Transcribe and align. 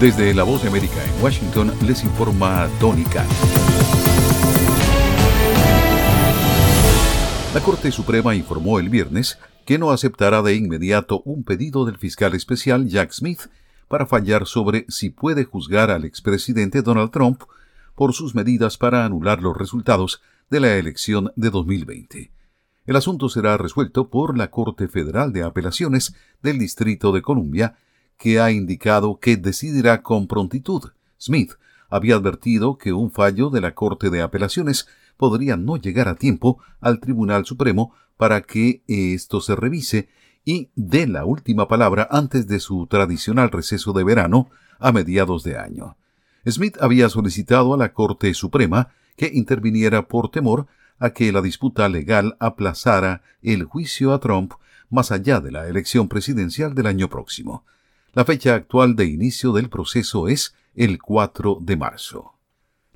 Desde 0.00 0.32
La 0.32 0.44
Voz 0.44 0.62
de 0.62 0.68
América 0.68 1.04
en 1.04 1.20
Washington 1.24 1.72
les 1.84 2.04
informa 2.04 2.68
Tony 2.78 3.02
Khan. 3.02 3.26
La 7.52 7.60
Corte 7.60 7.90
Suprema 7.90 8.36
informó 8.36 8.78
el 8.78 8.90
viernes 8.90 9.40
que 9.64 9.76
no 9.76 9.90
aceptará 9.90 10.40
de 10.42 10.54
inmediato 10.54 11.20
un 11.24 11.42
pedido 11.42 11.84
del 11.84 11.98
fiscal 11.98 12.36
especial 12.36 12.86
Jack 12.86 13.10
Smith 13.10 13.50
para 13.88 14.06
fallar 14.06 14.46
sobre 14.46 14.86
si 14.88 15.10
puede 15.10 15.42
juzgar 15.42 15.90
al 15.90 16.04
expresidente 16.04 16.82
Donald 16.82 17.10
Trump 17.10 17.42
por 17.96 18.12
sus 18.12 18.36
medidas 18.36 18.78
para 18.78 19.04
anular 19.04 19.42
los 19.42 19.56
resultados 19.56 20.22
de 20.48 20.60
la 20.60 20.76
elección 20.76 21.32
de 21.34 21.50
2020. 21.50 22.30
El 22.86 22.94
asunto 22.94 23.28
será 23.28 23.56
resuelto 23.56 24.10
por 24.10 24.38
la 24.38 24.52
Corte 24.52 24.86
Federal 24.86 25.32
de 25.32 25.42
Apelaciones 25.42 26.14
del 26.40 26.60
Distrito 26.60 27.10
de 27.10 27.20
Columbia 27.20 27.78
que 28.18 28.40
ha 28.40 28.50
indicado 28.50 29.18
que 29.20 29.36
decidirá 29.36 30.02
con 30.02 30.26
prontitud. 30.26 30.90
Smith 31.18 31.52
había 31.88 32.16
advertido 32.16 32.76
que 32.76 32.92
un 32.92 33.10
fallo 33.10 33.48
de 33.48 33.60
la 33.60 33.74
Corte 33.74 34.10
de 34.10 34.20
Apelaciones 34.20 34.88
podría 35.16 35.56
no 35.56 35.76
llegar 35.76 36.08
a 36.08 36.16
tiempo 36.16 36.58
al 36.80 37.00
Tribunal 37.00 37.46
Supremo 37.46 37.94
para 38.16 38.42
que 38.42 38.82
esto 38.86 39.40
se 39.40 39.56
revise 39.56 40.08
y 40.44 40.70
dé 40.74 41.06
la 41.06 41.24
última 41.24 41.68
palabra 41.68 42.08
antes 42.10 42.46
de 42.46 42.60
su 42.60 42.86
tradicional 42.86 43.50
receso 43.50 43.92
de 43.92 44.04
verano 44.04 44.50
a 44.78 44.92
mediados 44.92 45.44
de 45.44 45.56
año. 45.56 45.96
Smith 46.46 46.76
había 46.80 47.08
solicitado 47.08 47.74
a 47.74 47.76
la 47.76 47.92
Corte 47.92 48.32
Suprema 48.34 48.88
que 49.16 49.30
interviniera 49.32 50.08
por 50.08 50.30
temor 50.30 50.66
a 50.98 51.10
que 51.10 51.32
la 51.32 51.42
disputa 51.42 51.88
legal 51.88 52.36
aplazara 52.40 53.22
el 53.42 53.64
juicio 53.64 54.12
a 54.12 54.20
Trump 54.20 54.54
más 54.90 55.12
allá 55.12 55.40
de 55.40 55.52
la 55.52 55.68
elección 55.68 56.08
presidencial 56.08 56.74
del 56.74 56.86
año 56.86 57.08
próximo. 57.08 57.64
La 58.18 58.24
fecha 58.24 58.56
actual 58.56 58.96
de 58.96 59.04
inicio 59.04 59.52
del 59.52 59.68
proceso 59.68 60.26
es 60.26 60.52
el 60.74 61.00
4 61.00 61.58
de 61.60 61.76
marzo. 61.76 62.32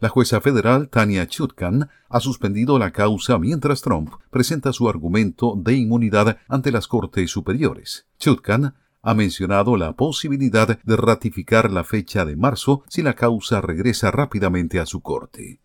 La 0.00 0.08
jueza 0.08 0.40
federal 0.40 0.88
Tania 0.88 1.28
Chutkan 1.28 1.88
ha 2.08 2.18
suspendido 2.18 2.76
la 2.76 2.90
causa 2.90 3.38
mientras 3.38 3.82
Trump 3.82 4.14
presenta 4.30 4.72
su 4.72 4.88
argumento 4.88 5.54
de 5.56 5.74
inmunidad 5.74 6.38
ante 6.48 6.72
las 6.72 6.88
Cortes 6.88 7.30
Superiores. 7.30 8.04
Chutkan 8.18 8.74
ha 9.00 9.14
mencionado 9.14 9.76
la 9.76 9.92
posibilidad 9.92 10.80
de 10.82 10.96
ratificar 10.96 11.70
la 11.70 11.84
fecha 11.84 12.24
de 12.24 12.34
marzo 12.34 12.82
si 12.88 13.02
la 13.02 13.14
causa 13.14 13.60
regresa 13.60 14.10
rápidamente 14.10 14.80
a 14.80 14.86
su 14.86 15.02
corte 15.02 15.60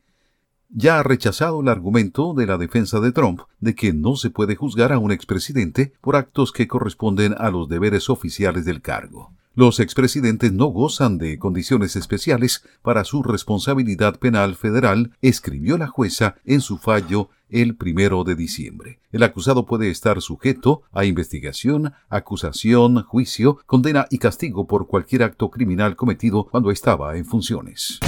ya 0.69 0.99
ha 0.99 1.03
rechazado 1.03 1.61
el 1.61 1.69
argumento 1.69 2.33
de 2.33 2.45
la 2.45 2.57
defensa 2.57 2.99
de 2.99 3.11
Trump 3.11 3.41
de 3.59 3.75
que 3.75 3.93
no 3.93 4.15
se 4.15 4.29
puede 4.29 4.55
juzgar 4.55 4.91
a 4.91 4.99
un 4.99 5.11
expresidente 5.11 5.93
por 6.01 6.15
actos 6.15 6.51
que 6.51 6.67
corresponden 6.67 7.35
a 7.37 7.49
los 7.49 7.69
deberes 7.69 8.09
oficiales 8.09 8.65
del 8.65 8.81
cargo. 8.81 9.31
Los 9.57 9.79
expresidentes 9.79 10.53
no 10.53 10.67
gozan 10.67 11.17
de 11.17 11.39
condiciones 11.39 11.95
especiales 11.95 12.63
para 12.83 13.03
su 13.03 13.23
responsabilidad 13.23 14.19
penal 14.19 14.53
federal, 14.53 15.13
escribió 15.19 15.79
la 15.79 15.87
jueza 15.87 16.35
en 16.45 16.61
su 16.61 16.77
fallo 16.77 17.31
el 17.49 17.75
primero 17.75 18.23
de 18.23 18.35
diciembre. 18.35 18.99
El 19.11 19.23
acusado 19.23 19.65
puede 19.65 19.89
estar 19.89 20.21
sujeto 20.21 20.83
a 20.91 21.05
investigación, 21.05 21.93
acusación, 22.07 23.01
juicio, 23.01 23.57
condena 23.65 24.05
y 24.11 24.19
castigo 24.19 24.67
por 24.67 24.85
cualquier 24.85 25.23
acto 25.23 25.49
criminal 25.49 25.95
cometido 25.95 26.43
cuando 26.51 26.69
estaba 26.69 27.17
en 27.17 27.25
funciones. 27.25 27.99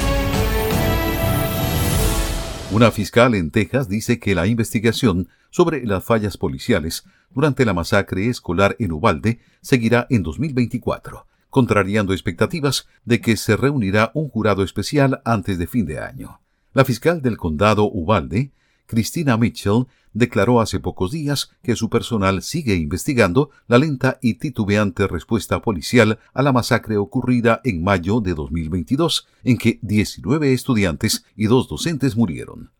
Una 2.71 2.91
fiscal 2.91 3.33
en 3.33 3.49
Texas 3.49 3.89
dice 3.89 4.19
que 4.19 4.35
la 4.35 4.45
investigación 4.45 5.29
sobre 5.49 5.83
las 5.83 6.03
fallas 6.03 6.37
policiales 6.37 7.05
durante 7.31 7.65
la 7.65 7.73
masacre 7.73 8.27
escolar 8.27 8.75
en 8.77 8.91
Ubalde 8.91 9.39
seguirá 9.61 10.05
en 10.11 10.21
2024, 10.21 11.25
contrariando 11.49 12.13
expectativas 12.13 12.87
de 13.05 13.21
que 13.21 13.37
se 13.37 13.57
reunirá 13.57 14.11
un 14.13 14.29
jurado 14.29 14.63
especial 14.63 15.21
antes 15.25 15.57
de 15.57 15.67
fin 15.67 15.85
de 15.85 15.99
año. 15.99 16.41
La 16.73 16.85
fiscal 16.85 17.21
del 17.21 17.37
condado 17.37 17.89
Ubalde 17.91 18.51
Christina 18.89 19.37
Mitchell 19.37 19.85
declaró 20.13 20.59
hace 20.61 20.79
pocos 20.79 21.11
días 21.11 21.51
que 21.61 21.75
su 21.75 21.89
personal 21.91 22.41
sigue 22.41 22.73
investigando 22.75 23.51
la 23.67 23.77
lenta 23.77 24.17
y 24.19 24.33
titubeante 24.33 25.07
respuesta 25.07 25.61
policial 25.61 26.17
a 26.33 26.41
la 26.41 26.51
masacre 26.51 26.97
ocurrida 26.97 27.61
en 27.63 27.83
mayo 27.83 28.19
de 28.19 28.33
2022, 28.33 29.27
en 29.43 29.57
que 29.57 29.77
19 29.83 30.53
estudiantes 30.53 31.23
y 31.35 31.45
dos 31.45 31.69
docentes 31.69 32.17
murieron. 32.17 32.71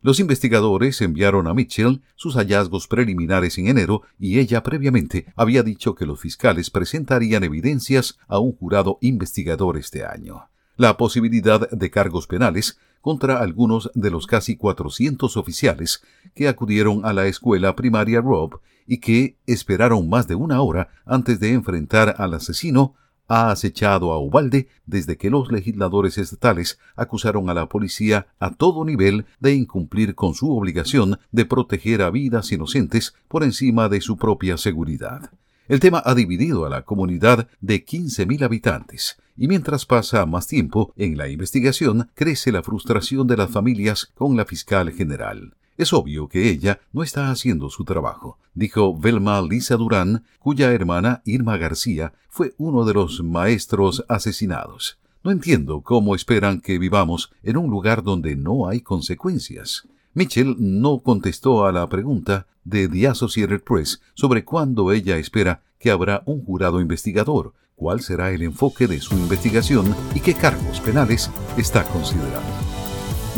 Los 0.00 0.20
investigadores 0.20 1.00
enviaron 1.00 1.48
a 1.48 1.54
Mitchell 1.54 2.02
sus 2.14 2.36
hallazgos 2.36 2.86
preliminares 2.86 3.58
en 3.58 3.66
enero 3.66 4.02
y 4.16 4.38
ella 4.38 4.62
previamente 4.62 5.26
había 5.34 5.64
dicho 5.64 5.96
que 5.96 6.06
los 6.06 6.20
fiscales 6.20 6.70
presentarían 6.70 7.42
evidencias 7.42 8.16
a 8.28 8.38
un 8.38 8.52
jurado 8.52 8.98
investigador 9.00 9.76
este 9.76 10.04
año. 10.04 10.48
La 10.76 10.96
posibilidad 10.96 11.68
de 11.68 11.90
cargos 11.90 12.28
penales 12.28 12.78
contra 13.00 13.40
algunos 13.40 13.90
de 13.94 14.10
los 14.10 14.28
casi 14.28 14.54
400 14.54 15.36
oficiales 15.36 16.02
que 16.32 16.46
acudieron 16.46 17.04
a 17.04 17.12
la 17.12 17.26
escuela 17.26 17.74
primaria 17.74 18.20
Rob 18.20 18.60
y 18.86 18.98
que 18.98 19.36
esperaron 19.46 20.08
más 20.08 20.28
de 20.28 20.36
una 20.36 20.60
hora 20.62 20.90
antes 21.06 21.40
de 21.40 21.52
enfrentar 21.52 22.14
al 22.18 22.34
asesino, 22.34 22.94
ha 23.28 23.50
acechado 23.50 24.12
a 24.12 24.18
Ubalde 24.18 24.68
desde 24.86 25.16
que 25.16 25.30
los 25.30 25.52
legisladores 25.52 26.18
estatales 26.18 26.78
acusaron 26.96 27.48
a 27.50 27.54
la 27.54 27.68
policía 27.68 28.26
a 28.40 28.50
todo 28.50 28.84
nivel 28.84 29.26
de 29.38 29.54
incumplir 29.54 30.14
con 30.14 30.34
su 30.34 30.50
obligación 30.50 31.20
de 31.30 31.44
proteger 31.44 32.02
a 32.02 32.10
vidas 32.10 32.50
inocentes 32.50 33.14
por 33.28 33.44
encima 33.44 33.88
de 33.88 34.00
su 34.00 34.16
propia 34.16 34.56
seguridad. 34.56 35.30
El 35.68 35.80
tema 35.80 36.02
ha 36.04 36.14
dividido 36.14 36.64
a 36.64 36.70
la 36.70 36.82
comunidad 36.82 37.46
de 37.60 37.84
15.000 37.84 38.42
habitantes, 38.42 39.18
y 39.36 39.48
mientras 39.48 39.84
pasa 39.84 40.24
más 40.24 40.46
tiempo 40.46 40.94
en 40.96 41.18
la 41.18 41.28
investigación, 41.28 42.10
crece 42.14 42.50
la 42.52 42.62
frustración 42.62 43.26
de 43.26 43.36
las 43.36 43.50
familias 43.50 44.10
con 44.14 44.34
la 44.34 44.46
fiscal 44.46 44.90
general. 44.92 45.52
Es 45.78 45.92
obvio 45.92 46.28
que 46.28 46.50
ella 46.50 46.80
no 46.92 47.04
está 47.04 47.30
haciendo 47.30 47.70
su 47.70 47.84
trabajo, 47.84 48.36
dijo 48.52 48.98
Velma 48.98 49.40
Lisa 49.40 49.76
Durán, 49.76 50.24
cuya 50.40 50.72
hermana 50.72 51.22
Irma 51.24 51.56
García 51.56 52.12
fue 52.28 52.52
uno 52.58 52.84
de 52.84 52.94
los 52.94 53.22
maestros 53.22 54.04
asesinados. 54.08 54.98
No 55.22 55.30
entiendo 55.30 55.82
cómo 55.82 56.16
esperan 56.16 56.60
que 56.60 56.80
vivamos 56.80 57.30
en 57.44 57.56
un 57.56 57.70
lugar 57.70 58.02
donde 58.02 58.34
no 58.34 58.66
hay 58.68 58.80
consecuencias. 58.80 59.86
Mitchell 60.14 60.56
no 60.58 60.98
contestó 60.98 61.64
a 61.64 61.70
la 61.70 61.88
pregunta 61.88 62.48
de 62.64 62.88
The 62.88 63.06
Associated 63.06 63.62
Press 63.62 64.00
sobre 64.14 64.44
cuándo 64.44 64.90
ella 64.90 65.16
espera 65.16 65.62
que 65.78 65.92
habrá 65.92 66.24
un 66.26 66.44
jurado 66.44 66.80
investigador, 66.80 67.54
cuál 67.76 68.00
será 68.00 68.32
el 68.32 68.42
enfoque 68.42 68.88
de 68.88 69.00
su 69.00 69.14
investigación 69.14 69.94
y 70.12 70.18
qué 70.18 70.34
cargos 70.34 70.80
penales 70.80 71.30
está 71.56 71.84
considerando. 71.84 72.77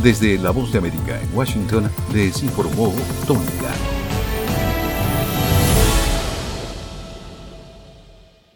Desde 0.03 0.39
La 0.39 0.51
Voz 0.51 0.73
de 0.73 0.79
América 0.79 1.21
en 1.21 1.37
Washington 1.37 1.91
les 2.15 2.43
informó 2.43 2.95
Tony 3.27 4.00